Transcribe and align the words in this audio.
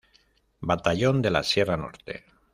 Batallón 0.61 1.21
de 1.21 1.29
la 1.29 1.43
Sierra 1.43 1.77
Norte. 1.77 2.25